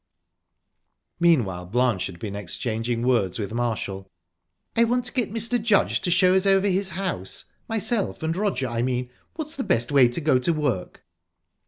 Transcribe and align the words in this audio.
Meanwhile 1.19 1.67
Blanche 1.67 2.07
had 2.07 2.17
been 2.17 2.35
exchanging 2.35 3.03
words 3.05 3.37
with 3.37 3.53
Marshall. 3.53 4.09
"I 4.75 4.83
want 4.83 5.05
to 5.05 5.13
get 5.13 5.31
Mr. 5.31 5.61
Judge 5.61 6.01
to 6.01 6.09
show 6.09 6.33
us 6.33 6.47
over 6.47 6.67
his 6.67 6.89
house 6.97 7.45
myself 7.67 8.23
and 8.23 8.35
Roger, 8.35 8.67
I 8.67 8.81
mean. 8.81 9.11
What's 9.35 9.53
the 9.55 9.63
best 9.63 9.91
way 9.91 10.07
to 10.07 10.19
go 10.19 10.39
to 10.39 10.53
work?" 10.53 11.05